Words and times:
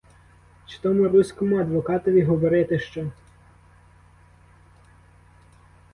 Чи 0.67 0.79
тому 0.81 1.07
руському 1.09 1.57
адвокатові 1.57 2.21
говорити 2.21 2.79
що? 2.79 3.05